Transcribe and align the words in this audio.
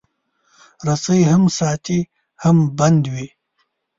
رسۍ 0.87 1.21
هم 1.31 1.43
ساتي، 1.57 1.99
هم 2.43 2.55
بندوي. 2.77 3.27